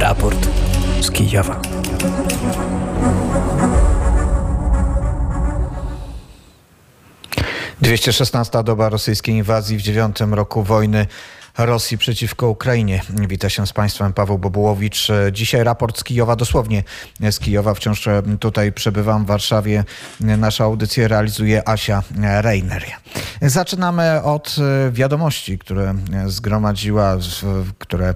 [0.00, 0.48] Raport
[1.00, 1.60] z Kijowa.
[7.80, 11.06] Dwieście szesnasta doba rosyjskiej inwazji w dziewiątym roku wojny
[11.66, 13.02] Rosji przeciwko Ukrainie.
[13.28, 15.08] Witam się z Państwem Paweł Bobułowicz.
[15.32, 16.84] Dzisiaj raport z Kijowa, dosłownie
[17.30, 17.74] z Kijowa.
[17.74, 18.08] Wciąż
[18.40, 19.84] tutaj przebywam w Warszawie.
[20.20, 22.02] Naszą audycję realizuje Asia
[22.40, 22.84] Reiner.
[23.42, 24.56] Zaczynamy od
[24.92, 25.94] wiadomości, które
[26.26, 27.16] zgromadziła,
[27.78, 28.14] które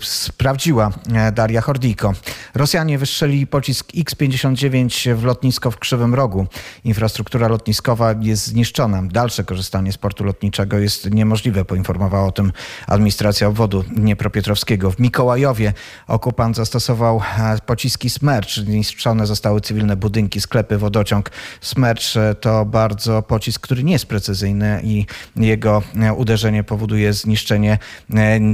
[0.00, 0.90] sprawdziła
[1.32, 2.12] Daria Hordijko.
[2.54, 6.46] Rosjanie wystrzelili pocisk X-59 w lotnisko w Krzywym Rogu.
[6.84, 9.02] Infrastruktura lotniskowa jest zniszczona.
[9.02, 12.41] Dalsze korzystanie z portu lotniczego jest niemożliwe, poinformowała o tym
[12.86, 14.90] administracja obwodu Dniepropietrowskiego.
[14.90, 15.72] W Mikołajowie
[16.08, 17.22] okupant zastosował
[17.66, 18.56] pociski Smercz.
[18.56, 21.30] Zniszczone zostały cywilne budynki, sklepy, wodociąg.
[21.60, 25.82] Smercz to bardzo pocisk, który nie jest precyzyjny i jego
[26.16, 27.78] uderzenie powoduje zniszczenie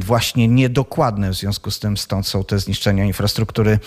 [0.00, 1.30] właśnie niedokładne.
[1.30, 3.78] W związku z tym stąd są te zniszczenia infrastruktury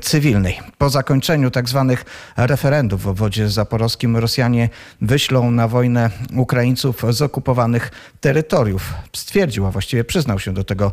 [0.00, 0.60] cywilnej.
[0.78, 2.04] Po zakończeniu tak zwanych
[2.36, 4.68] referendów w obwodzie zaporowskim Rosjanie
[5.00, 7.90] wyślą na wojnę Ukraińców z okupowanych
[8.20, 8.94] terytoriów
[9.42, 10.92] stwierdził, a właściwie przyznał się do tego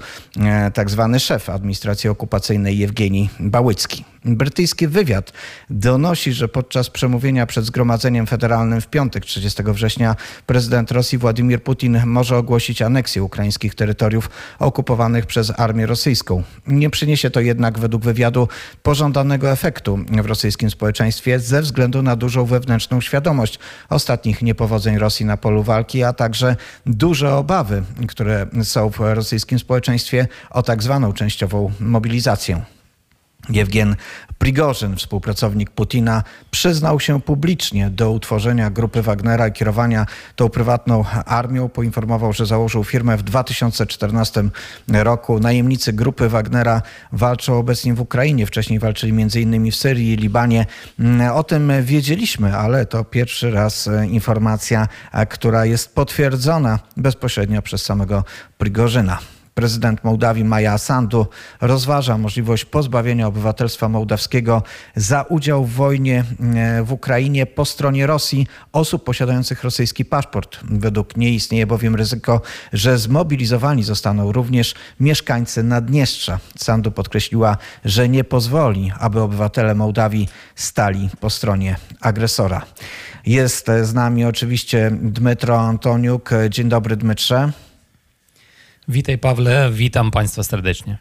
[0.74, 4.06] tak zwany szef administracji okupacyjnej Jewgeni Bałycki.
[4.26, 5.34] Brytyjski wywiad
[5.70, 12.02] donosi, że podczas przemówienia przed Zgromadzeniem Federalnym w piątek 30 września prezydent Rosji Władimir Putin
[12.06, 16.44] może ogłosić aneksję ukraińskich terytoriów okupowanych przez armię rosyjską.
[16.68, 18.48] Nie przyniesie to jednak według wywiadu
[18.84, 25.38] pożądanego efektu w rosyjskim społeczeństwie ze względu na dużą wewnętrzną świadomość ostatnich niepowodzeń Rosji na
[25.38, 28.29] polu walki, a także duże obawy, które
[28.64, 32.62] są w rosyjskim społeczeństwie o tak zwaną częściową mobilizację.
[33.50, 33.96] Jewgen
[34.40, 41.70] Prigorzyn, współpracownik Putina, przyznał się publicznie do utworzenia grupy Wagnera i kierowania tą prywatną armią.
[41.70, 44.44] Poinformował, że założył firmę w 2014
[44.88, 45.40] roku.
[45.40, 46.82] Najemnicy grupy Wagnera
[47.12, 48.46] walczą obecnie w Ukrainie.
[48.46, 49.72] Wcześniej walczyli m.in.
[49.72, 50.66] w Syrii i Libanie.
[51.34, 54.88] O tym wiedzieliśmy, ale to pierwszy raz informacja,
[55.30, 58.24] która jest potwierdzona bezpośrednio przez samego
[58.58, 59.20] Prigorzyna.
[59.60, 61.28] Prezydent Mołdawii Maja Sandu
[61.62, 64.64] rozważa możliwość pozbawienia obywatelstwa mołdawskiego
[64.96, 66.24] za udział w wojnie
[66.84, 70.60] w Ukrainie po stronie Rosji osób posiadających rosyjski paszport.
[70.64, 72.42] Według niej istnieje bowiem ryzyko,
[72.74, 76.40] że zmobilizowani zostaną również mieszkańcy Naddniestrza.
[76.58, 82.66] Sandu podkreśliła, że nie pozwoli, aby obywatele Mołdawii stali po stronie agresora.
[83.26, 86.30] Jest z nami oczywiście Dmytro Antoniuk.
[86.50, 87.52] Dzień dobry Dmytrze.
[88.90, 90.98] Witaj Pawle, witam Państwa serdecznie.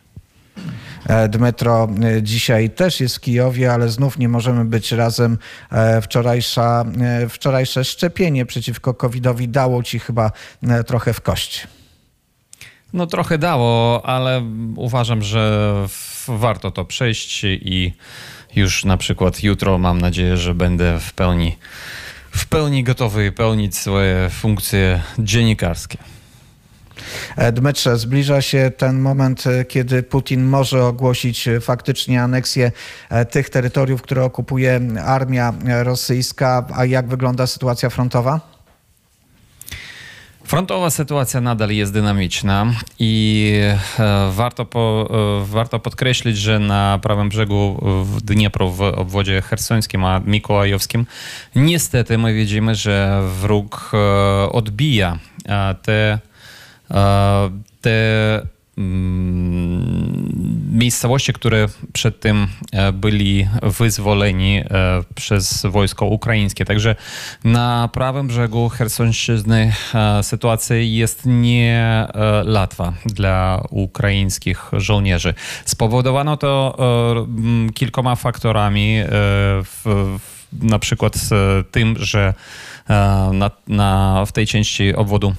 [1.29, 1.89] Dmytro
[2.23, 5.39] dzisiaj też jest w Kijowie, ale znów nie możemy być razem.
[6.03, 6.85] Wczorajsza,
[7.29, 10.33] wczorajsze szczepienie przeciwko COVID-owi dało ci chyba
[10.87, 11.67] trochę w kość.
[12.93, 14.43] No trochę dało, ale
[14.77, 15.73] uważam, że
[16.29, 17.95] warto to przejść i
[18.57, 21.57] już na przykład jutro mam nadzieję, że będę w pełni,
[22.31, 25.99] w pełni gotowy pełnić swoje funkcje dziennikarskie.
[27.53, 32.73] Dmytrze, zbliża się ten moment, kiedy Putin może ogłosić faktycznie aneksję
[33.31, 36.67] tych terytoriów, które okupuje armia rosyjska.
[36.75, 38.59] A jak wygląda sytuacja frontowa?
[40.45, 42.67] Frontowa sytuacja nadal jest dynamiczna
[42.99, 43.53] i
[44.31, 45.09] warto, po,
[45.43, 51.07] warto podkreślić, że na prawym brzegu w Dniepru, w obwodzie hersońskim, a mikołajowskim,
[51.55, 53.93] niestety my widzimy, że wróg
[54.53, 55.19] odbija
[55.83, 56.19] te
[57.81, 58.47] te
[60.73, 62.47] miejscowości, które przed tym
[62.93, 64.63] byli wyzwoleni
[65.15, 66.65] przez wojsko ukraińskie.
[66.65, 66.97] Także
[67.45, 69.73] na prawym brzegu Chersonszczyzny
[70.23, 72.07] sytuacja jest nie
[72.47, 75.35] łatwa dla ukraińskich żołnierzy.
[75.65, 76.77] Spowodowano to
[77.75, 78.99] kilkoma faktorami,
[80.53, 81.15] na przykład
[81.71, 82.35] tym, że
[83.33, 85.35] na, na, w tej części obwodu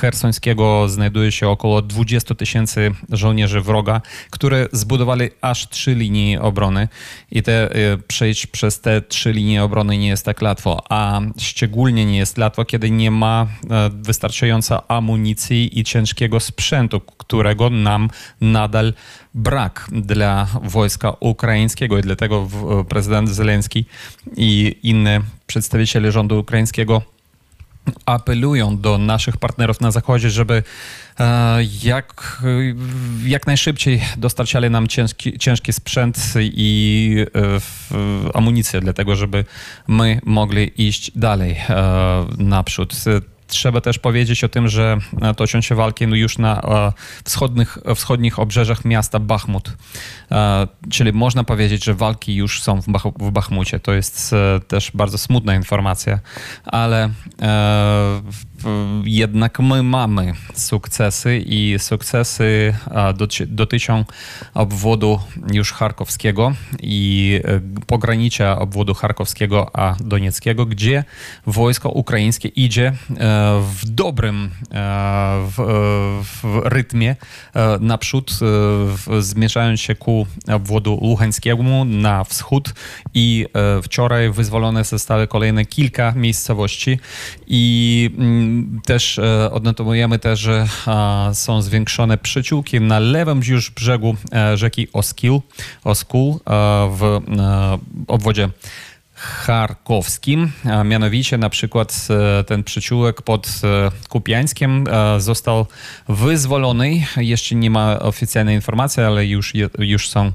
[0.00, 4.00] hersońskiego znajduje się około 20 tysięcy żołnierzy wroga,
[4.30, 6.88] które zbudowali aż trzy linie obrony.
[7.30, 7.68] I te,
[8.08, 12.64] przejść przez te trzy linie obrony nie jest tak łatwo, a szczególnie nie jest łatwo,
[12.64, 13.46] kiedy nie ma
[13.90, 18.10] wystarczająco amunicji i ciężkiego sprzętu, którego nam
[18.40, 18.92] nadal
[19.34, 22.48] brak dla wojska ukraińskiego i dlatego
[22.88, 23.84] prezydent Zelenski
[24.36, 27.02] i inne przedstawiciele rządu ukraińskiego
[28.06, 30.62] apelują do naszych partnerów na Zachodzie, żeby
[31.82, 32.42] jak,
[33.24, 37.16] jak najszybciej dostarczali nam ciężki, ciężki sprzęt i
[38.34, 39.44] amunicję, dlatego żeby
[39.88, 41.56] my mogli iść dalej
[42.38, 42.94] naprzód.
[43.50, 44.98] Trzeba też powiedzieć o tym, że
[45.36, 46.62] toczą się walki no już na
[47.24, 49.76] wschodnich, wschodnich obrzeżach miasta Bachmut.
[50.90, 53.80] Czyli można powiedzieć, że walki już są w, Bach w Bachmucie.
[53.80, 54.34] To jest
[54.68, 56.20] też bardzo smutna informacja,
[56.64, 57.10] ale
[59.04, 62.74] jednak my mamy sukcesy i sukcesy
[63.46, 64.04] dotyczą
[64.54, 65.20] obwodu
[65.52, 66.52] już charkowskiego
[66.82, 71.04] i e, pogranicza obwodu charkowskiego a donieckiego, gdzie
[71.46, 72.94] wojsko ukraińskie idzie e,
[73.74, 74.48] w dobrym e,
[75.56, 75.56] w,
[76.42, 77.16] w rytmie
[77.80, 78.32] naprzód,
[79.18, 82.74] zmierzając się ku obwodu luchańskiemu na wschód
[83.14, 83.46] i
[83.82, 86.98] wczoraj wyzwolone zostały kolejne kilka miejscowości
[87.46, 88.49] i mm,
[88.84, 90.66] też e, odnotowujemy też, że
[91.32, 95.40] są zwiększone przyciółki na lewym już brzegu e, rzeki Oskil,
[95.84, 96.36] Oskul e,
[96.90, 97.20] w
[98.06, 98.48] obwodzie
[99.20, 100.52] charkowskim.
[100.84, 102.08] Mianowicie na przykład
[102.40, 105.66] e, ten przyciółek pod e, Kupiańskiem e, został
[106.08, 107.06] wyzwolony.
[107.16, 110.32] Jeszcze nie ma oficjalnej informacji, ale już, już są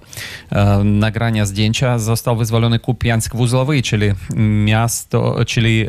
[0.83, 1.99] nagrania, zdjęcia.
[1.99, 4.11] Został wyzwolony Kupiańsk Wuzlowy, czyli
[4.65, 5.85] miasto, czyli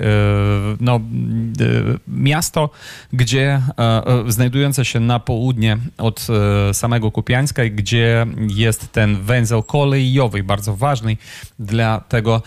[0.80, 1.00] no,
[2.08, 2.70] miasto,
[3.12, 3.62] gdzie
[4.28, 6.26] znajdujące się na południe od
[6.72, 11.16] samego Kupiańska, gdzie jest ten węzeł kolejowy, bardzo ważny
[11.58, 12.42] dla tego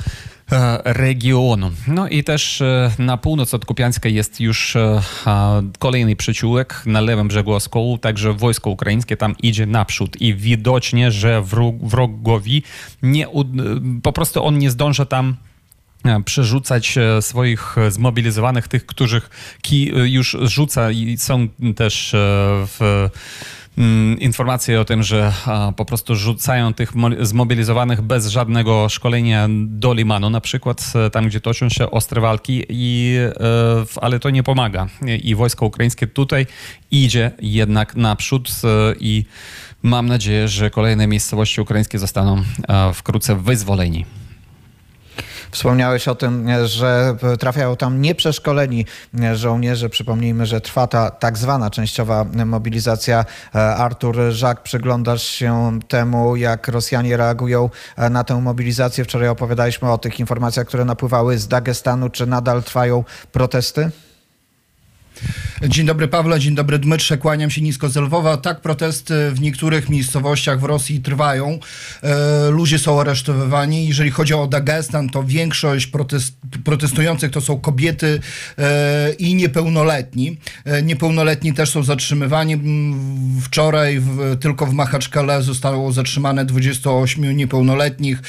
[0.83, 1.71] regionu.
[1.87, 5.01] No i też e, na północ od Kupiańska jest już e,
[5.79, 11.43] kolejny przyciółek na lewym brzegu Oskołu, także wojsko ukraińskie tam idzie naprzód i widocznie, że
[11.81, 12.63] wrogowi
[13.01, 13.27] nie,
[14.03, 15.35] po prostu on nie zdąży tam
[16.25, 19.29] przerzucać swoich zmobilizowanych, tych, których
[20.05, 22.09] już rzuca i są też
[22.79, 23.09] w
[24.19, 25.33] informacje o tym, że
[25.75, 26.91] po prostu rzucają tych
[27.21, 32.65] zmobilizowanych bez żadnego szkolenia do Limanu, na przykład e, tam, gdzie toczą się ostre walki,
[32.69, 34.87] i, e, ale to nie pomaga.
[35.23, 36.47] I wojsko ukraińskie tutaj
[36.91, 38.67] idzie jednak naprzód e,
[38.99, 39.25] i
[39.83, 42.43] mam nadzieję, że kolejne miejscowości ukraińskie zostaną
[42.93, 44.05] wkrótce wyzwoleni.
[45.51, 48.85] Wspomniałeś o tym, że trafiają tam nieprzeszkoleni
[49.33, 49.89] żołnierze.
[49.89, 53.25] Przypomnijmy, że trwa ta tak zwana częściowa mobilizacja.
[53.77, 57.69] Artur Żak, przyglądasz się temu, jak Rosjanie reagują
[58.09, 59.03] na tę mobilizację.
[59.03, 62.09] Wczoraj opowiadaliśmy o tych informacjach, które napływały z Dagestanu.
[62.09, 63.91] Czy nadal trwają protesty?
[65.67, 68.38] Dzień dobry Pawle, dzień dobry Dmytrze, kłaniam się nisko z Lwowa.
[68.38, 71.59] Tak, protesty w niektórych miejscowościach w Rosji trwają.
[72.03, 73.88] E, ludzie są aresztowywani.
[73.88, 76.33] Jeżeli chodzi o Dagestan, to większość protest,
[76.63, 78.19] protestujących to są kobiety
[78.57, 80.38] e, i niepełnoletni.
[80.65, 82.61] E, niepełnoletni też są zatrzymywani.
[83.41, 88.21] Wczoraj w, tylko w Machaczkale zostało zatrzymane 28 niepełnoletnich,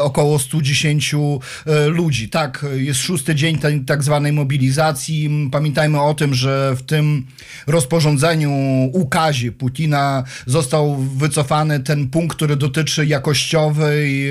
[0.00, 2.28] około 110 e, ludzi.
[2.28, 5.48] Tak, jest szósty dzień tej tak zwanej mobilizacji.
[5.52, 7.26] Pamiętajmy o tym, że w tym
[7.66, 8.52] rozporządzeniu,
[8.92, 14.30] ukazie Putina został wycofany ten punkt, który dotyczy jakościowej,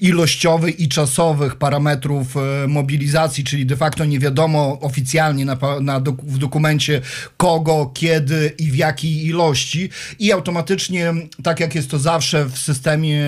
[0.00, 6.38] ilościowej i czasowych parametrów e, mobilizacji, czyli de facto nie wiadomo oficjalnie na, na w
[6.38, 7.00] dokumencie
[7.36, 13.24] kogo, kiedy i w jakiej ilości i automatycznie, tak jak jest to zawsze w systemie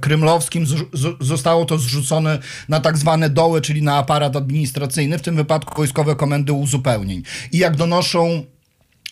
[0.00, 0.66] krymlowskim,
[1.20, 6.16] zostało to zrzucone na tak zwane doły, czyli na aparat administracyjny, w tym wypadku wojskowe
[6.16, 7.22] komendy uzupełnień.
[7.52, 8.44] I jak naszą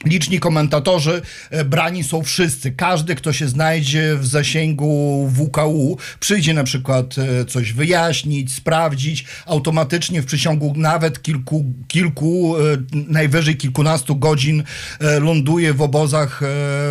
[0.04, 2.72] Liczni komentatorzy, e, brani są wszyscy.
[2.72, 10.22] Każdy, kto się znajdzie w zasięgu WKU, przyjdzie na przykład e, coś wyjaśnić, sprawdzić, automatycznie
[10.22, 12.60] w przeciągu nawet kilku, kilku e,
[12.92, 14.62] najwyżej kilkunastu godzin
[15.20, 16.40] ląduje w obozach,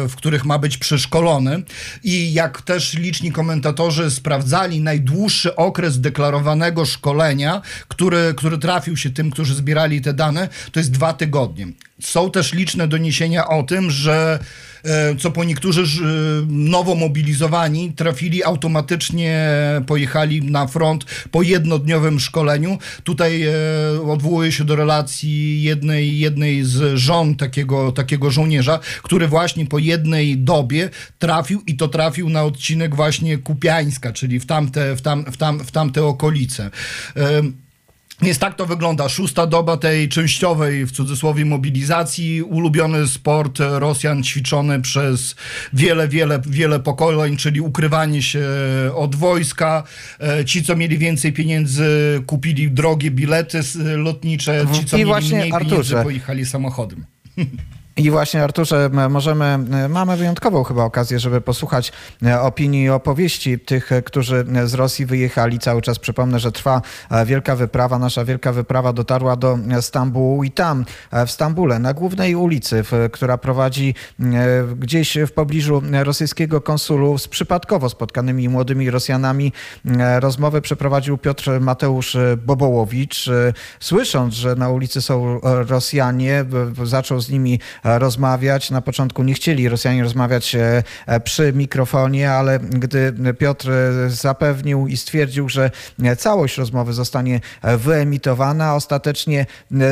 [0.09, 1.63] w których ma być przeszkolony.
[2.03, 9.31] I jak też liczni komentatorzy sprawdzali, najdłuższy okres deklarowanego szkolenia, który, który trafił się tym,
[9.31, 11.67] którzy zbierali te dane, to jest dwa tygodnie.
[12.01, 14.39] Są też liczne doniesienia o tym, że
[14.83, 15.85] e, co po niektórzy e,
[16.47, 19.49] nowo mobilizowani trafili automatycznie,
[19.87, 22.77] pojechali na front po jednodniowym szkoleniu.
[23.03, 23.51] Tutaj e,
[24.11, 30.37] odwołuję się do relacji jednej, jednej z żon takiego, takiego żołnierza, który właśnie po jednej
[30.37, 35.37] dobie trafił i to trafił na odcinek właśnie Kupiańska, czyli w tamte, w tam, w
[35.37, 36.69] tam, w tamte okolice.
[38.21, 39.09] Więc tak to wygląda.
[39.09, 42.43] Szósta doba tej częściowej, w cudzysłowie, mobilizacji.
[42.43, 45.35] Ulubiony sport Rosjan ćwiczony przez
[45.73, 48.45] wiele, wiele, wiele pokoleń, czyli ukrywanie się
[48.95, 49.83] od wojska.
[50.19, 51.85] E, ci, co mieli więcej pieniędzy,
[52.27, 53.59] kupili drogie bilety
[53.97, 54.65] lotnicze.
[54.73, 55.75] Ci, co I mieli mniej Arturze.
[55.75, 57.05] pieniędzy, pojechali samochodem.
[57.97, 59.59] I właśnie Arturze, możemy,
[59.89, 61.91] mamy wyjątkową chyba okazję, żeby posłuchać
[62.25, 65.59] e, opinii i opowieści tych, e, którzy z Rosji wyjechali.
[65.59, 67.99] Cały czas przypomnę, że trwa e, wielka wyprawa.
[67.99, 72.83] Nasza wielka wyprawa dotarła do e, Stambułu i tam, e, w Stambule, na głównej ulicy,
[73.11, 74.23] która prowadzi e,
[74.79, 79.53] gdzieś w pobliżu rosyjskiego konsulu z przypadkowo spotkanymi młodymi Rosjanami,
[79.85, 83.27] e, rozmowę przeprowadził Piotr Mateusz e, Bobołowicz.
[83.27, 86.45] E, Słysząc, że na ulicy są e, Rosjanie,
[86.83, 88.71] zaczął z nimi e, rozmawiać.
[88.71, 94.87] Na początku nie chcieli Rosjanie rozmawiać e, e, przy mikrofonie, ale gdy Piotr e, zapewnił
[94.87, 95.71] i stwierdził, że
[96.17, 97.39] całość rozmowy zostanie
[97.77, 99.45] wyemitowana, ostatecznie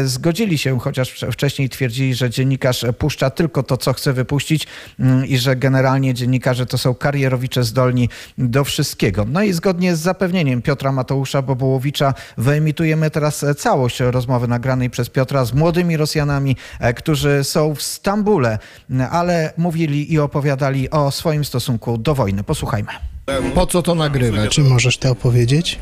[0.06, 4.68] zgodzili się, chociaż wcz- wcześniej twierdzili, że dziennikarz puszcza tylko to, co chce wypuścić
[5.00, 9.26] mm, i że generalnie dziennikarze to są karierowicze zdolni do wszystkiego.
[9.30, 15.46] No i zgodnie z zapewnieniem Piotra Mateusza Bobołowicza wyemitujemy teraz całość rozmowy nagranej przez Piotra
[15.46, 16.56] z młodymi Rosjanami,
[16.96, 18.60] którzy są w Stambule,
[18.90, 22.44] m, ale mówili i opowiadali o swoim stosunku do wojny.
[22.44, 23.13] Posłuchajmy.
[23.55, 24.51] Po co to nagrywać?
[24.51, 25.79] Czy możesz to opowiedzieć?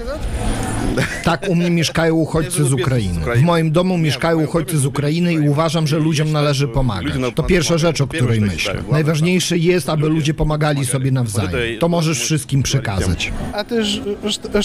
[1.25, 3.21] Tak, u mnie mieszkają uchodźcy z Ukrainy.
[3.37, 7.13] W moim domu mieszkają uchodźcy z Ukrainy i uważam, że ludziom należy pomagać.
[7.35, 8.75] To pierwsza rzecz, o której myślę.
[8.93, 11.79] Najważniejsze jest, aby ludzie pomagali sobie nawzajem.
[11.81, 13.33] To możesz wszystkim przekazać.
[13.53, 13.83] A ty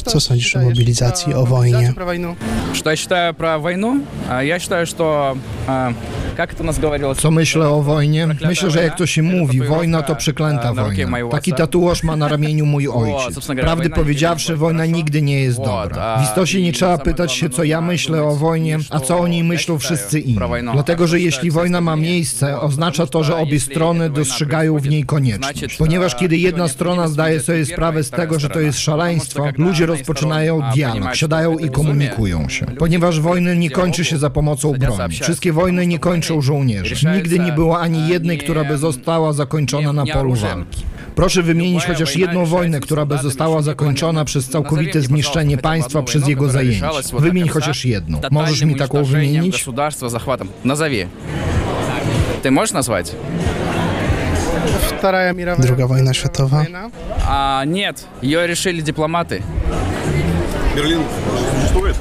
[0.05, 1.93] Co sądzisz o mobilizacji, o wojnie?
[2.73, 3.99] Что я считаю про войну?
[4.29, 5.35] А, Я считаю, что,
[5.67, 5.93] а,
[6.37, 8.27] как это у нас говорилось, Co myślę o wojnie?
[8.47, 11.29] Myślę, że jak to się mówi, wojna to przeklęta wojna.
[11.31, 13.46] Taki tatuaż ma na ramieniu mój ojciec.
[13.60, 16.18] Prawdę powiedziawszy, wojna nigdy nie jest dobra.
[16.18, 19.44] W istocie nie trzeba pytać się, co ja myślę o wojnie, a co o niej
[19.44, 20.38] myślą wszyscy inni.
[20.72, 25.76] Dlatego, że jeśli wojna ma miejsce, oznacza to, że obie strony dostrzegają w niej konieczność.
[25.76, 30.60] Ponieważ kiedy jedna strona zdaje sobie sprawę z tego, że to jest szaleństwo, ludzie rozpoczynają
[30.74, 32.66] dialog, siadają i komunikują się.
[32.78, 35.14] Ponieważ wojny nie kończy się za pomocą broni.
[35.14, 37.06] Wszystkie wojny nie kończą żołnierzy.
[37.16, 40.82] Nigdy nie było ani jednej, która by została zakończona na polu walki.
[41.15, 46.49] Proszę wymienić chociaż jedną wojnę, która by została zakończona przez całkowite zniszczenie państwa przez jego
[46.49, 46.89] zajęcie.
[47.19, 48.21] Wymień chociaż jedną.
[48.31, 49.51] Możesz mi taką wymienić?
[49.51, 50.49] Государство захватом.
[50.63, 51.07] Назови.
[52.43, 53.15] Ты можешь назвать?
[55.57, 56.65] Druga wojna światowa?
[57.27, 59.41] А, нет, ее решили дипломаты.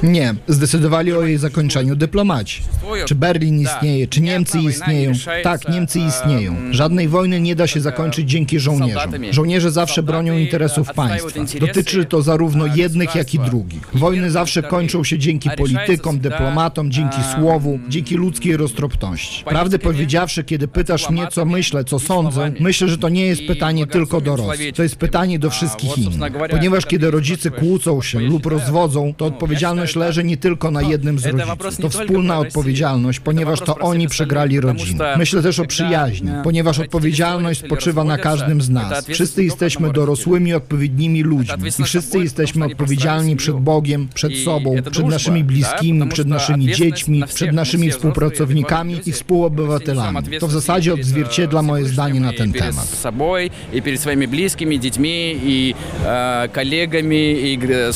[0.02, 2.62] Nie, zdecydowali o jej zakończeniu dyplomaci.
[3.04, 5.12] Czy Berlin istnieje, czy Niemcy istnieją?
[5.42, 6.56] Tak, Niemcy istnieją.
[6.70, 9.12] Żadnej wojny nie da się zakończyć dzięki żołnierzom.
[9.30, 11.40] Żołnierze zawsze bronią interesów państwa.
[11.60, 13.88] Dotyczy to zarówno jednych, jak i drugich.
[13.94, 19.44] Wojny zawsze kończą się dzięki politykom, dyplomatom, dzięki słowu, dzięki ludzkiej roztropności.
[19.44, 23.86] Prawdę powiedziawszy, kiedy pytasz mnie, co myślę, co sądzę, myślę, że to nie jest pytanie
[23.86, 24.72] tylko do Rosji.
[24.72, 26.32] To jest pytanie do wszystkich innych.
[26.50, 31.25] Ponieważ kiedy rodzice kłócą się lub rozwodzą, to odpowiedzialność leży nie tylko na jednym z
[31.25, 31.81] rodziców.
[31.81, 35.15] To wspólna odpowiedzialność, ponieważ to oni przegrali rodzinę.
[35.17, 39.05] Myślę też o przyjaźni, ponieważ odpowiedzialność spoczywa na każdym z nas.
[39.07, 45.43] Wszyscy jesteśmy dorosłymi, odpowiednimi ludźmi i wszyscy jesteśmy odpowiedzialni przed Bogiem, przed sobą, przed naszymi
[45.43, 50.17] bliskimi, przed naszymi dziećmi, przed naszymi współpracownikami i współobywatelami.
[50.39, 52.85] To w zasadzie odzwierciedla moje zdanie na ten перед temat.
[52.85, 57.93] собой, и перед своими близкими, детьми, и э, коллегами, и г-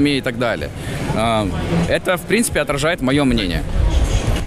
[0.00, 0.70] согражданами и так далее.
[1.14, 1.48] Э,
[1.88, 3.62] это, в принципе, отражает мое мнение.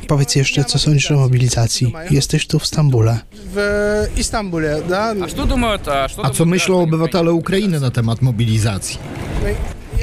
[0.07, 1.93] Powiedz jeszcze, co sądzisz o mobilizacji.
[2.11, 3.19] Jesteś tu w Stambule.
[3.55, 5.15] в Истамбуле, да.
[5.23, 5.87] А что думают...
[5.87, 8.97] А, что A co думают myślą граждане obywatele Ukrainy na temat mobilizacji?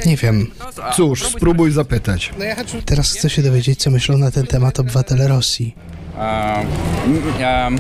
[0.07, 0.47] Nie wiem.
[0.47, 0.83] Украины?
[0.83, 2.31] А, Cóż, попробуйте spróbuj zapytać.
[2.39, 5.75] Но я хочу Teraz chcę się dowiedzieć, co myślą na ten temat obywatele Rosji.
[6.19, 6.61] А,
[7.07, 7.71] м, а,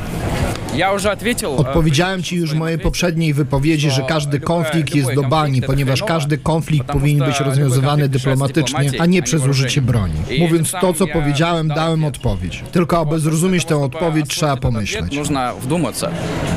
[0.77, 1.51] Я уже ответил.
[1.57, 6.03] э, Odpowiedziałem Ci już w mojej poprzedniej wypowiedzi, że każdy konflikt jest do bani, ponieważ
[6.03, 10.15] każdy konflikt powinien być rozwiązywany dyplomatycznie, a nie przez użycie broni.
[10.39, 12.65] Mówiąc to, co powiedziałem, dałem odpowiedź.
[12.73, 15.13] Tylko aby zrozumieć tę odpowiedź, trzeba pomyśleć.
[15.17, 16.11] Нужно вдуматься.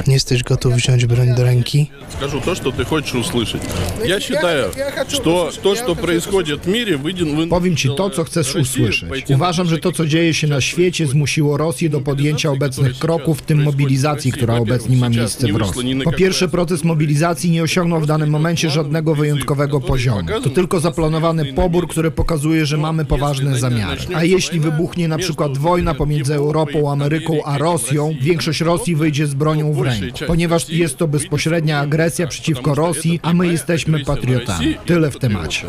[0.08, 1.90] Nie jesteś gotów wziąć broń do ręki?
[2.18, 3.62] Скажу то, что ты хочешь услышать.
[4.08, 7.36] Я считаю, я хочу что услышать, то, я что хочу происходит в мире, выйден...
[7.36, 9.10] вы- Powiem Ci to, co chcesz usłyszeć.
[9.30, 13.42] Uważam, że to, co dzieje się na świecie, zmusiło Rosję do podjęcia obecnych kroków, w
[13.42, 16.00] tym mobilizacji, która obecnie ma miejsce w Rosji.
[16.04, 20.30] Po pierwsze, proces mobilizacji nie osiągnął w danym momencie żadnego wyjątkowego poziomu.
[20.44, 24.02] To tylko zaplanowany pobór, który pokazuje, że mamy poważne zamiary.
[24.16, 29.34] A jeśli wybuchnie na przykład wojna pomiędzy Europą, Ameryką a Rosją, większość Rosji wyjdzie z
[29.34, 34.76] bronią w ręku, ponieważ jest to bezpośrednia agresja przeciwko Rosji, a my jesteśmy patriotami.
[34.86, 35.68] Tyle w temacie.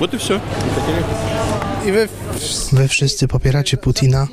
[0.00, 0.40] Вот и все.
[1.86, 2.08] и вы
[2.72, 4.26] Wy wszyscy popieracie Putina?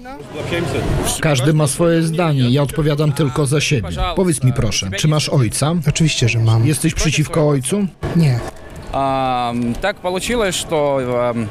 [1.21, 3.89] Każdy ma swoje zdanie, ja odpowiadam tylko za siebie.
[4.15, 5.75] Powiedz mi proszę, czy masz ojca?
[5.89, 6.67] Oczywiście, że mam.
[6.67, 7.87] Jesteś przeciwko ojcu?
[8.15, 8.39] Nie.
[8.93, 11.47] А, Так получилось, что А, и-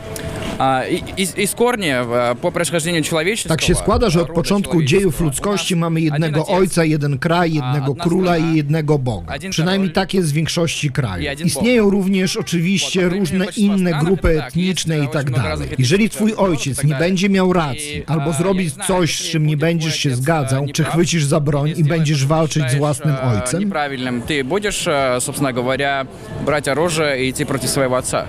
[1.17, 3.57] из, из корня э, по происхождению человеческого...
[3.57, 6.41] Tak się składa, że od рода początku dziejów человеческого ludzkości у нас mamy один jednego
[6.41, 9.35] отец, ojca, jeden kraj, jednego одна króla страна, i jednego Boga.
[9.35, 11.25] один Przynajmniej король tak jest w większości i krajów.
[11.25, 14.95] jeden Istnieją również oczywiście Вот, во времени różne большинства inne стран grupy это так, etniczne
[14.95, 15.69] есть i tak очень много dalej.
[15.69, 17.09] разных Jeżeli этнических twój народов и ojciec так nie далее.
[17.09, 19.57] będzie miał I, racji, a, albo ja zrobi nie знаю, coś, z jeśli czym nie
[19.57, 22.23] będzie będziesz twój się ojciec, zgadzał, e, czy niepraw, chwycisz za broń i если będziesz
[22.23, 26.07] ты walczyć z считаешь, własnym э, ojcem, неправильным, ты будешь, э, собственно говоря,
[26.47, 28.27] брать оружие и идти против своего отца.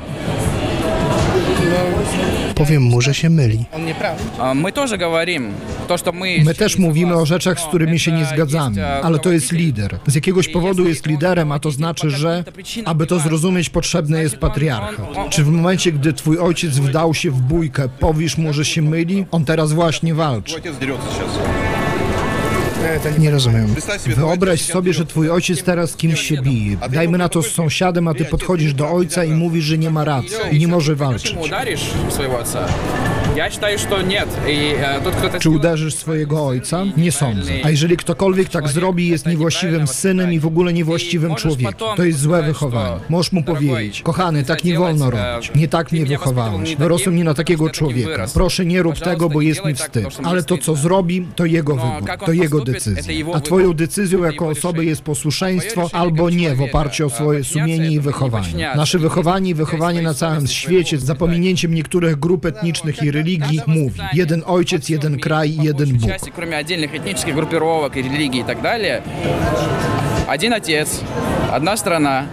[2.54, 3.64] Powiem mu, że się myli.
[6.44, 9.98] My też mówimy o rzeczach, z którymi się nie zgadzamy, ale to jest lider.
[10.06, 12.44] Z jakiegoś powodu jest liderem, a to znaczy, że
[12.84, 15.02] aby to zrozumieć, potrzebny jest patriarcha.
[15.30, 19.26] Czy w momencie, gdy twój ojciec wdał się w bójkę, powiesz mu, że się myli?
[19.30, 20.60] On teraz właśnie walczy.
[23.18, 23.74] Nie rozumiem.
[24.06, 26.76] Wyobraź sobie, że twój ojciec teraz kimś się bije.
[26.92, 30.04] Dajmy na to z sąsiadem, a ty podchodzisz do ojca i mówisz, że nie ma
[30.04, 31.36] racji i nie może walczyć.
[35.40, 36.84] Czy uderzysz swojego ojca?
[36.96, 37.52] Nie sądzę.
[37.64, 41.74] A jeżeli ktokolwiek tak zrobi, jest niewłaściwym synem i w ogóle niewłaściwym człowiekiem.
[41.96, 43.00] To jest złe wychowanie.
[43.08, 45.52] Możesz mu powiedzieć, kochany, tak nie wolno robić.
[45.54, 46.76] Nie tak mnie wychowałeś.
[46.76, 48.26] Wyrosłem nie na takiego człowieka.
[48.34, 50.06] Proszę nie rób tego, bo jest mi wstyd.
[50.24, 53.26] Ale to, co zrobi, to jego wybór, to jego decyzja.
[53.34, 58.00] A twoją decyzją jako osoby jest posłuszeństwo albo nie w oparciu o swoje sumienie i
[58.00, 58.72] wychowanie.
[58.76, 64.01] Nasze wychowanie i wychowanie na całym świecie z zapominięciem niektórych grup etnicznych i religii mówi
[64.13, 66.09] jeden ojciec, jeden kraj, jeden большей Bóg.
[66.09, 69.03] части, кроме отдельных этнических группировок и религий и так далее,
[70.27, 71.01] один отец,
[71.51, 72.25] одна страна,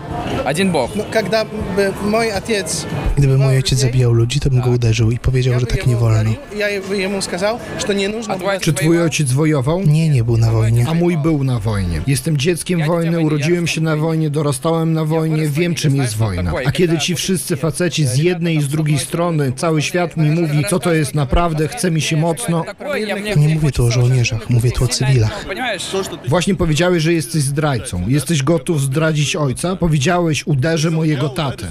[0.45, 0.91] один Бог.
[0.95, 2.87] Но когда бы мой отец...
[3.17, 5.79] Gdyby mój ojciec zabijał ludzi, to bym go uderzył i powiedział, я że бы tak
[5.83, 6.19] ему nie wolno.
[6.19, 8.35] говорил, Я бы ему сказал, что не нужно...
[8.35, 9.83] А твой было Czy twój ojciec wojował?
[9.87, 10.87] Nie, nie był na wojnie.
[10.89, 12.01] A mój był na wojnie.
[12.07, 16.53] Jestem dzieckiem wojny, urodziłem się na wojnie, dorastałem na wojnie, wiem czym jest wojna.
[16.67, 20.65] A kiedy ci wszyscy faceci z jednej i z drugiej strony, cały świat mi mówi,
[20.71, 23.35] co to jest naprawdę, chce mi się mocno, Такое я мне...
[23.37, 25.45] Nie mówię tu o żołnierzach, mówię tu o cywilach.
[25.47, 25.97] Понимаешь?
[26.29, 28.09] właśnie powiedziałeś, że jesteś zdrajcą.
[28.09, 29.77] Jesteś gotów zdradzić ojca?
[29.77, 31.68] Powiedziałeś, powiedziałeś, uderzę mojego tatę.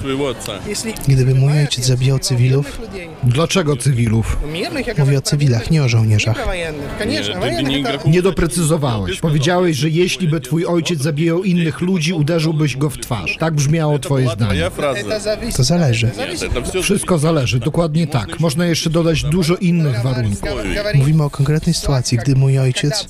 [1.09, 2.81] Gdyby mój ojciec zabijał cywilów...
[3.25, 4.37] Dlaczego cywilów?
[4.99, 6.47] Mówię o cywilach, nie o żołnierzach.
[8.07, 9.21] Nie doprecyzowałeś.
[9.21, 13.37] Powiedziałeś, że jeśli by twój ojciec zabijał innych ludzi, uderzyłbyś go w twarz.
[13.39, 14.71] Tak brzmiało twoje zdanie.
[15.57, 16.11] To zależy.
[16.83, 18.41] Wszystko zależy, dokładnie tak.
[18.41, 20.51] Można jeszcze dodać dużo innych warunków.
[20.95, 23.07] Mówimy o konkretnej sytuacji, gdy mój ojciec...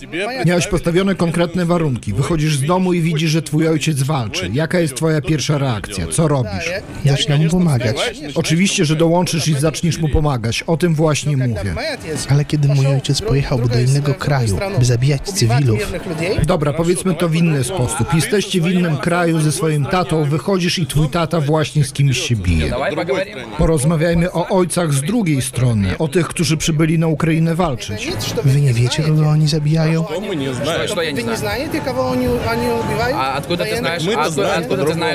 [0.47, 2.13] Miałeś postawione konkretne warunki.
[2.13, 4.51] Wychodzisz z domu i widzisz, że twój ojciec walczy.
[4.53, 6.06] Jaka jest twoja pierwsza reakcja?
[6.12, 6.70] Co robisz?
[7.06, 7.96] я- Zaczyna mu pomagać.
[8.36, 10.64] Oczywiście, że dołączysz i zaczniesz mu pomagać.
[10.68, 11.74] O tym właśnie Когда mówię.
[11.74, 14.20] мой отец Ale kiedy mój пошел ojciec в друг- pojechałby do другой- innego в другую
[14.26, 18.14] kraju, страну by zabijać убивать cywilów, мирных людей, Dobra, powiedzmy to w inny sposób.
[18.14, 22.36] Jesteście w innym kraju ze swoim tatą, wychodzisz i twój tata właśnie z kimś się
[22.36, 22.70] bije.
[22.70, 23.38] Давай поговорим.
[23.58, 28.06] Porozmawiajmy o ojcach z drugiej strony, o tych, którzy przybyli na Ukrainę walczyć.
[28.06, 29.18] Nic, что wy nie не wiecie, знаете.
[29.18, 30.02] kogo oni zabijają?
[30.04, 30.88] мы не знаем.
[30.88, 31.38] Что я не Вы не знаю?
[31.38, 33.16] знаете, кого они, они убивают?
[33.18, 33.80] А откуда ты Военных?
[33.80, 35.15] знаешь, Мы-то а откуда, знаем откуда ты знаешь,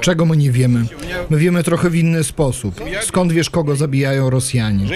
[0.00, 0.84] Czego my nie wiemy?
[1.30, 2.80] My wiemy trochę w inny sposób.
[3.02, 4.86] Skąd wiesz, kogo zabijają Rosjanie?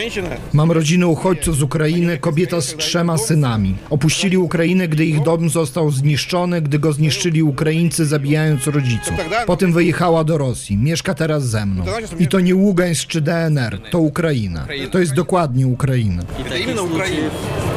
[0.53, 3.75] Mam rodzinę uchodźców z Ukrainy, kobieta z trzema synami.
[3.91, 9.15] Opuścili Ukrainę, gdy ich dom został zniszczony, gdy go zniszczyli Ukraińcy, zabijając rodziców.
[9.47, 10.77] Potem wyjechała do Rosji.
[10.77, 11.85] Mieszka teraz ze mną.
[12.19, 14.67] I to nie Ługańsk czy DNR, to Ukraina.
[14.91, 16.23] To jest dokładnie Ukraina.
[16.41, 17.72] I to jest Ukraina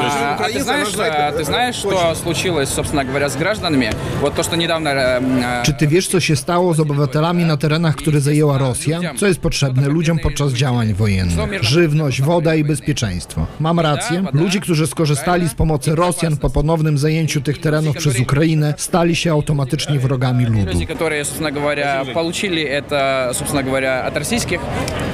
[0.00, 1.98] А, а ты украинцы, знаешь, она знает, а, э, ты знаешь, точно.
[1.98, 3.92] что случилось, собственно говоря, с гражданами?
[4.20, 4.88] Вот то, что недавно...
[4.88, 9.00] э, э, Czy ty wiesz, co się stało z obywatelami na terenach, które zajęła Rosja?
[9.16, 11.62] Co jest potrzebne ludziom podczas działań wojennych?
[11.64, 13.46] Żywność, woda i bezpieczeństwo.
[13.60, 14.24] Mam rację?
[14.32, 19.32] Ludzi, którzy skorzystali z pomocy Rosjan po ponownym zajęciu tych terenów przez Ukrainę, stali się
[19.32, 20.72] automatycznie wrogami ludu.
[20.72, 24.60] Люди, которые, собственно говоря, получили это, собственно говоря, от российских,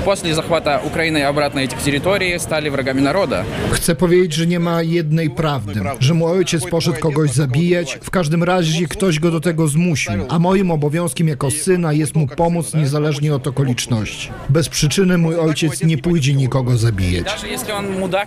[0.05, 3.44] после захвата Украины и обратно этих территорий стали врагами народа.
[3.72, 8.10] Chcę powiedzieć, że nie nie ma jednej prawdy, że mój ojciec poszedł kogoś zabijać, w
[8.10, 12.74] każdym razie ktoś go do tego zmusił, a moim obowiązkiem jako syna jest mu pomóc
[12.74, 14.30] niezależnie od okoliczności.
[14.50, 17.28] Bez przyczyny mój ojciec nie pójdzie nikogo zabijać.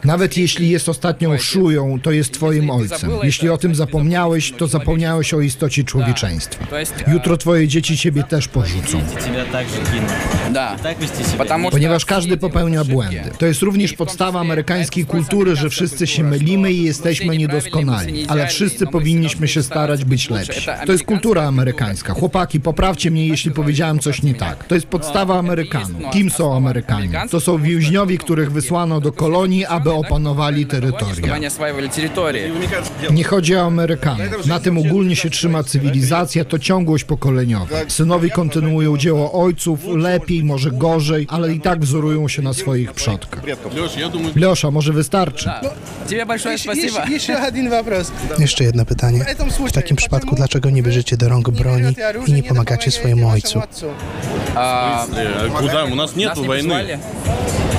[0.04, 3.10] Nawet jeśli jest ostatnią szują, to jest twoim ojcem.
[3.22, 6.66] Jeśli o tym zapomniałeś, to zapomniałeś o istocie człowieczeństwa.
[7.06, 9.00] Jutro twoje dzieci ciebie też porzucą.
[11.70, 13.30] Ponieważ każdy popełnia błędy.
[13.38, 18.87] To jest również podstawa amerykańskiej kultury, że wszyscy się mylimy i jesteśmy niedoskonali, ale wszyscy
[18.87, 20.67] powinniśmy się starać być lepsi.
[20.85, 22.13] To jest kultura amerykańska.
[22.13, 24.63] Chłopaki, poprawcie mnie, jeśli powiedziałem coś nie tak.
[24.63, 26.11] To jest podstawa Amerykanów.
[26.13, 27.21] Kim są Amerykanie?
[27.31, 31.13] To są więźniowie, których wysłano do kolonii, aby opanowali terytoria.
[31.15, 32.51] Чтобы они осваивали территории.
[33.11, 34.45] Nie chodzi o Amerykanów.
[34.45, 37.77] Na tym ogólnie się trzyma cywilizacja, to ciągłość pokoleniowa.
[37.87, 43.43] Synowie kontynuują dzieło ojców, lepiej, może gorzej, ale i tak wzorują się na swoich przodkach.
[43.75, 45.49] Леш, я думаю, Leosza, może wystarczy.
[46.07, 46.99] Тебе большое Еще, спасибо.
[47.01, 48.11] еще- еще один вопрос.
[48.39, 49.25] Jeszcze jedno pytanie.
[49.67, 52.47] W takim przypadku, dlaczego nie bierzecie do rąk Не broni берете оружие, i nie не
[52.49, 53.59] pomagacie помогаете swojemu вашему ojcu?
[53.63, 53.85] отцу?
[54.55, 55.83] А, э, куда?
[55.85, 56.99] У нас нас нету не войны.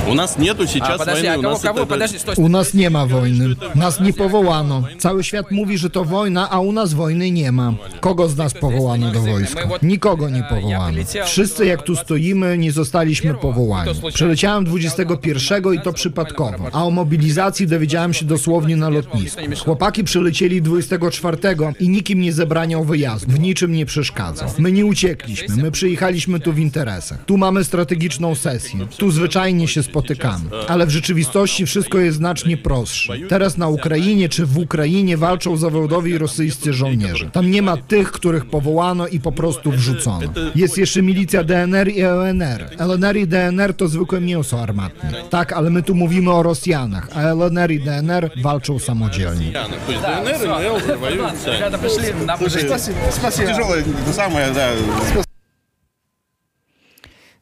[0.03, 0.11] позвали?
[0.11, 1.33] У нас нету А, сейчас подожди, войны.
[1.35, 1.79] а У кого, нас кого?
[1.79, 2.49] это- Подожди, стой, U стой.
[2.49, 3.55] nas nie ma wojny.
[3.75, 4.83] Nas nie powołano.
[4.97, 7.73] Cały świat mówi, że to wojna, a u nas wojny nie ma.
[7.99, 9.69] Kogo z nas powołano do wojska?
[9.83, 10.97] Nikogo nie powołano.
[11.25, 13.91] Wszyscy jak tu stoimy, nie zostaliśmy powołani.
[14.13, 19.41] Przeleciałem 21 i to przypadkowo, a o mobilizacji dowiedziałem się dosłownie na lotnisku.
[19.63, 21.37] Chłopaki przylecieli 24
[21.79, 23.31] i nikim nie zabraniał wyjazdu.
[23.31, 24.49] W niczym nie przeszkadzał.
[24.57, 27.25] My nie uciekliśmy, my przyjechaliśmy tu w interesach.
[27.25, 28.79] Tu mamy strategiczną sesję.
[28.97, 30.49] Tu zwyczajnie się spotykamy.
[30.67, 33.13] Ale w rzeczywistości wszystko jest znacznie prostsze.
[33.29, 37.29] Teraz na Ukrainie czy w Ukrainie walczą zawodowi rosyjscy żołnierze.
[37.29, 40.33] Tam nie ma tych, których powołano i po prostu wrzucono.
[40.55, 42.69] Jest jeszcze milicja DNR i LNR.
[42.77, 45.13] LNR i DNR to zwykłe mięso armatne.
[45.29, 49.51] Tak, ale my tu mówimy o Rosjanach, a LNR i DNR walczą samodzielnie.
[49.51, 51.55] То есть ДНР и НЛ уже воюют сами.
[51.55, 52.65] Ребята пришли, нам жить.
[52.65, 52.97] Спасибо.
[53.11, 53.47] Спасибо.
[53.47, 54.71] Тяжелое, это самое, да.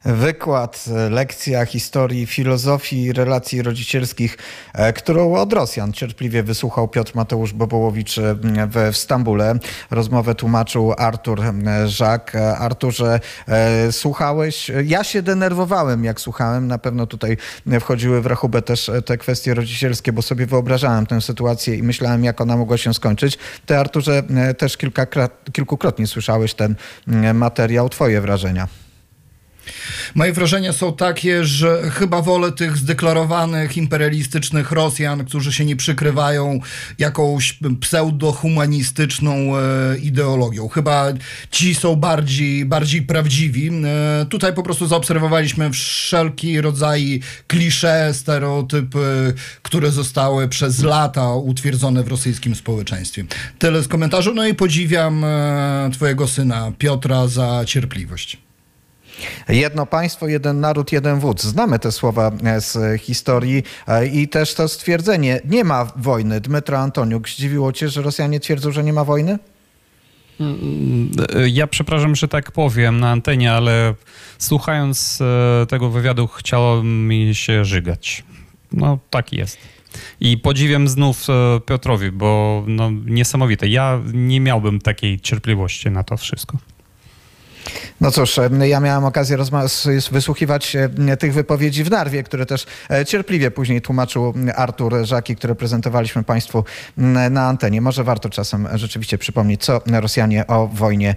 [0.05, 4.37] Wykład, e, lekcja historii, filozofii relacji rodzicielskich,
[4.73, 8.35] e, którą od Rosjan cierpliwie wysłuchał Piotr Mateusz Bobołowicz e,
[8.67, 9.55] w, Stambule.
[9.91, 11.41] Rozmowę tłumaczył Artur
[11.85, 12.35] Żak.
[12.57, 13.19] Arturze,
[13.91, 14.71] słuchałeś?
[14.85, 16.67] Ja się denerwowałem, jak słuchałem.
[16.67, 17.37] Na pewno tutaj
[17.79, 22.41] wchodziły w rachubę też te kwestie rodzicielskie, bo sobie wyobrażałem tę sytuację i myślałem, jak
[22.41, 23.37] ona mogła się skończyć.
[23.65, 24.23] Ty, Arturze,
[24.57, 26.75] też kilkakrat, kilkukrotnie słyszałeś ten
[27.33, 27.89] materiał.
[27.89, 28.82] Twoje wrażenia?
[30.15, 36.59] Moje wrażenia są takie, że chyba wolę tych zdeklarowanych imperialistycznych Rosjan, którzy się nie przykrywają
[36.99, 40.67] jakąś pseudohumanistyczną e, ideologią.
[40.67, 41.05] Chyba
[41.51, 43.71] ci są bardziej, bardziej prawdziwi.
[43.85, 52.07] E, tutaj po prostu zaobserwowaliśmy wszelki rodzaj klisze, stereotypy, które zostały przez lata utwierdzone w
[52.07, 53.25] rosyjskim społeczeństwie.
[53.59, 54.33] Tyle z komentarzu.
[54.33, 58.37] No i podziwiam e, twojego syna Piotra za cierpliwość.
[59.49, 61.43] Jedno państwo, jeden naród, jeden wódz.
[61.43, 65.41] Znamy te słowa e, z historii e, i też to stwierdzenie.
[65.45, 66.41] Nie ma wojny.
[66.41, 69.39] Dmytro Antoniuk, zdziwiło cię, że Rosjanie twierdzą, że nie ma wojny?
[71.47, 73.95] Ja przepraszam, że tak powiem na antenie, ale
[74.37, 78.23] słuchając e, tego wywiadu chciało mi się żygać.
[78.71, 79.57] No tak jest.
[80.19, 83.67] I podziwiam znów e, Piotrowi, bo no, niesamowite.
[83.67, 86.57] Ja nie miałbym takiej cierpliwości na to wszystko.
[88.01, 89.37] No cóż, e, ja miałem okazję
[90.11, 95.55] wysłuchiwać e, tych wypowiedzi w Narwie, które też e, cierpliwie później tłumaczył Artur Żaki, które
[95.55, 96.63] prezentowaliśmy Państwu
[97.31, 97.81] na antenie.
[97.81, 101.15] Może warto czasem rzeczywiście przypomnieć, co Rosjanie o wojnie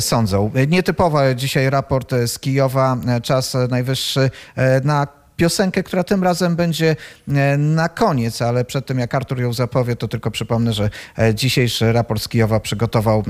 [0.00, 0.50] sądzą.
[0.68, 2.96] Nietypowy dzisiaj raport z Kijowa.
[3.22, 4.30] Czas najwyższy
[4.84, 6.96] na piosenkę, która tym razem będzie
[7.28, 11.34] e, na koniec, ale przed tym jak Artur ją zapowie, to tylko przypomnę, że e,
[11.34, 13.24] dzisiejszy raport z Kijowa przygotował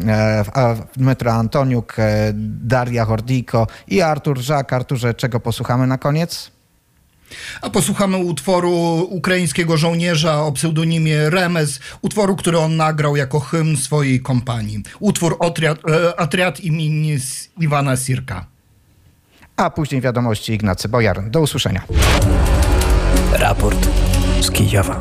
[0.96, 2.32] Dmytro Antoniuk, e,
[2.64, 4.72] Daria Hordijko i Artur Żak.
[4.72, 6.50] Arturze, czego posłuchamy na koniec?
[7.62, 8.72] A posłuchamy utworu
[9.10, 14.82] ukraińskiego żołnierza o pseudonimie Remes, utworu, który on nagrał jako hymn swojej kompanii.
[15.00, 15.78] Utwór Otriad,
[16.16, 18.46] Atriad imieni S- Iwana Sirka.
[19.58, 21.30] A później wiadomości Ignacy Bojar.
[21.30, 21.82] Do usłyszenia.
[23.32, 23.88] Raport
[24.40, 25.00] z Kijowa.